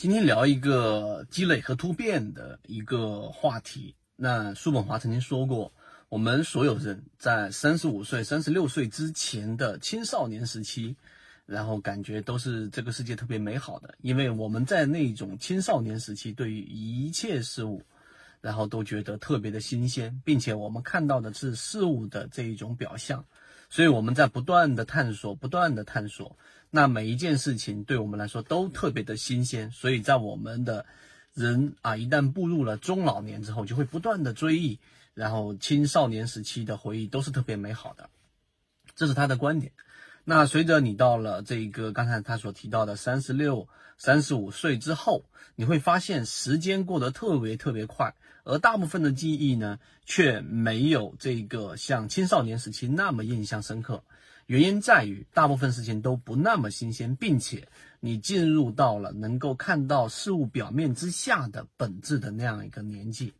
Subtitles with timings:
[0.00, 3.94] 今天聊一个积累和突变的一个话题。
[4.16, 5.74] 那叔本华曾经说过，
[6.08, 10.96] 我们所有人在三十五岁、三十六岁之前的青少年时期，
[11.44, 17.82] 然后感觉都是这个世界特别美好的，因为我们在那种青少年时期，对于一切事物，
[18.40, 23.22] 然后都觉得特别的新鲜，并且我们看到的是事物的这一种表象，
[23.70, 26.36] 所以我们在不断的探索，不断的探索。
[26.70, 30.84] 那每一件事情对我们来说都特别的新鲜，所以在我们的
[31.32, 34.78] 人啊，一旦步入了中老年之后，就会不断的追忆，
[35.14, 38.10] 然后青少年时期的回忆都是特别美好的，
[38.94, 39.72] 这是他的观点。
[40.24, 45.24] 那随着你到了这个刚才他所提到的三十六、三十五岁之后，
[45.56, 54.04] 你会发现时间过得特别特别快，而大部分的记忆呢，却没有这个像青少年时期那么印象深刻。
[54.46, 57.68] 原因在于，大部分事情都不那么新鲜，并且
[58.00, 63.32] 你进入到了能够看到事物表面之下的本质的那样一个年纪。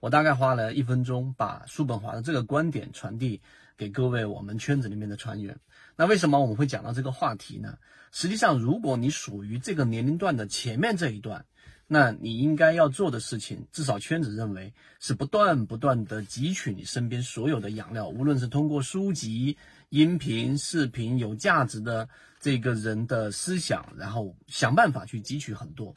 [0.00, 3.40] 我大概花了一分钟，把叔本华的这个观点传递
[3.76, 5.58] 给各位我们圈子里面的船员。
[5.96, 7.78] 那为什么我们会讲到这个话题呢？
[8.12, 11.44] 实际上，如果你属于这个年龄段的前面这一段，
[11.86, 19.56] 那你应该要做的事情，至少圈子认为是不断不断的汲取你身边所有的养料，无论是通过书籍。
[19.90, 22.06] 音频、视频有价值的
[22.38, 25.94] 这个人的思想，然后想办法去汲取很多。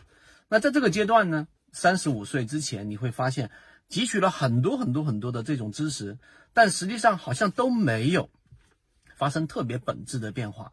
[0.48, 3.52] 那在这个阶段呢，三十五岁之前，你会发现
[3.92, 6.18] 汲取了很多很多很多的这种知识，
[6.54, 8.30] 但实际上好像都没有
[9.18, 10.72] 发生特别本质的变化。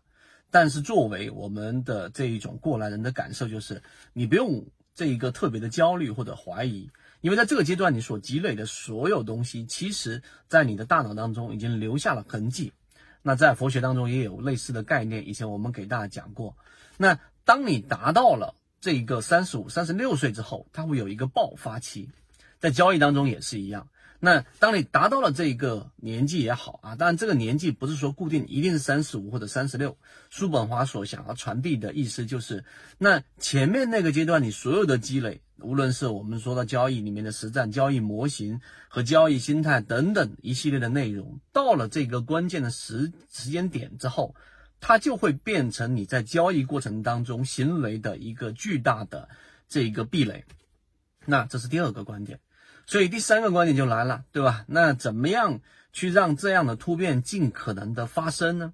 [0.50, 3.82] 但是作为我们的这一种过来人的感受，就是
[4.14, 6.88] 你不用这一个特别的焦虑或者怀疑，
[7.20, 12.72] 因为在这个阶段你所积累的所有东西，其实在你的大脑当中已经留下了痕迹。
[13.20, 16.56] 那在佛学当中也有类似的概念，以前我们给大家讲过。
[16.96, 22.08] 那当你达到了这一个三十五、三十六岁之后，它会有一个爆发期，
[22.58, 23.88] 在交易当中也是一样。
[24.20, 29.96] 那当你达到了这个年纪也好啊，当然这个年纪不是说固定一定是三十五或者三十六。
[30.28, 32.64] 叔本华所想要传递的意思就是，
[32.98, 35.40] 那前面那个阶段你所有的积累。
[35.60, 44.36] 无论是我们说到交易里面的实战交易模型和交易心态等等一系列的内容，到了这个关键的时时间点之后，
[44.80, 49.28] 它就会变成你在交易过程当中行为的一个巨大的
[49.68, 50.44] 这个壁垒。
[51.24, 52.38] 那这是第二个观点，
[52.88, 54.64] 所以第三个观点就来了，对吧？
[54.66, 55.60] 那怎么样
[55.92, 58.72] 去让这样的突变尽可能的发生呢？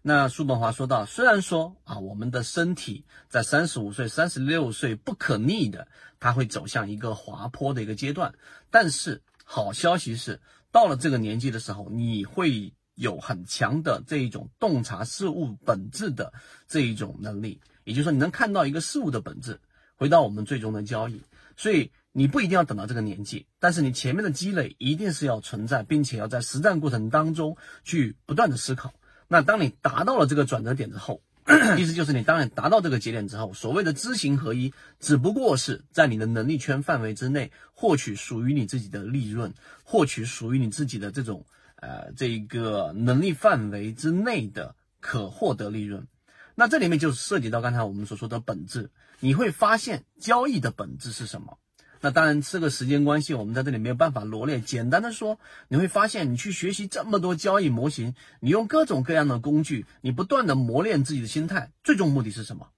[0.00, 5.86] 那叔本华说到，虽然说啊，我们的身体在三十五岁、三十六岁不可逆的，
[6.18, 8.32] 它会走向一个滑坡的一个阶段，
[8.70, 10.40] 但是好消息是，
[10.72, 16.32] 到了这个年纪的时候，你会有很强的这一种洞察事物本质的
[16.66, 19.60] 这一种能力，也就是说，你能看到一个事物的本质。
[19.96, 21.20] 回到我们最终的交易，
[21.58, 28.92] 所以你不一定要等到这个年纪，但是你前面的积累一定是要存在，并且要在实战过程当中去不断的思考。
[29.28, 31.22] 那当你达到了这个转折点之后，
[31.78, 39.54] 意思就是你当你达到这个节点之后，所谓的知行合一，只不过是在你的能力圈范围之内获取属于你自己的利润，
[39.84, 46.08] 获取属于你自己的这种呃这个能力范围之内的可获得利润。
[46.56, 51.56] 那这里面就涉及到刚才我们所说的本质，你会发现交易的本质是什么？
[52.02, 54.60] 那当然，这个时间关系，我们在这里没有办法罗列。
[54.60, 55.38] 简单的说，
[55.68, 62.68] 你会发现，你去学习这么多交易模型，你用各种各样的工具，你不断的磨练自己的心态，最终目的是什么？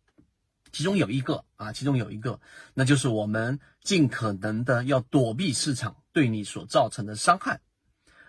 [0.72, 2.40] 其中有一个啊，其中有一个，
[2.74, 7.60] 那就是我们尽可能的要躲避市场对你所造成的伤害。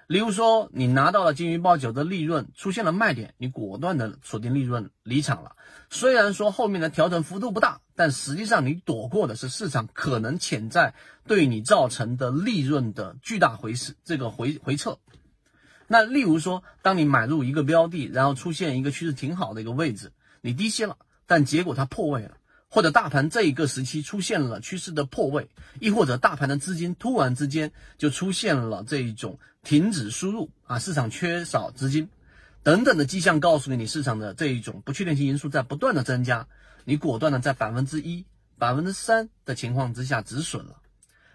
[0.08, 5.56] 例如说，你拿到了金鱼报酒的利润，出现了卖点，你果断的锁定利润离场了。
[5.90, 10.94] 虽然说后面的调整幅度不大，但实际上你躲过的是市场可能潜在
[11.26, 14.98] 对你造成的利润的巨大回势，这个回回撤。
[15.88, 20.12] 那例如说，当你买入一个标的，然后出现一个趋势挺好的一个位置，
[20.42, 20.98] 你低吸了，
[21.28, 22.38] 但结果它破位了。
[22.74, 25.48] 或者大盘这一个时期出现了趋势的破位，
[25.80, 32.10] 亦或者大盘的资金突然之间就出现了这一种停止输入啊，市场缺少资金
[32.64, 36.48] 等等的迹象，告诉你你市场的这一种不确定性因素在不断的增加，
[36.84, 38.26] 你果断的在百分之一、
[38.58, 40.78] 百分之三的情况之下止损了。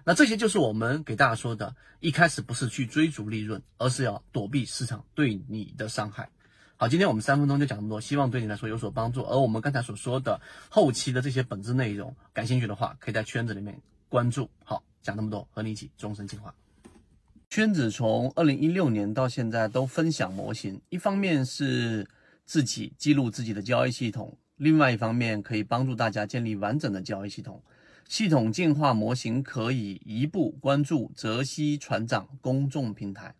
[0.03, 6.31] 那这些就是我们给大家说的，一开始不是去追逐利润，而是要躲避市场对你的伤害。
[6.81, 9.25] 好，今天我们三分钟就讲这么多，希望对你来说有所帮助。
[9.25, 13.77] 而我们刚才所说的后期的这些本质内容，感兴趣的话，可以在圈子里面
[14.09, 14.49] 关注。
[14.63, 16.55] 好，讲那么多，和你一起终身进化。
[17.51, 22.09] 圈子从二零一六年到现在都分享模型，一方面是
[22.45, 27.61] 自己记录自己的交易系统，另外一方面可以帮助大家建立完整的交易系统。
[28.07, 33.35] 系统进化模型可以一步关注泽西船长公众平台。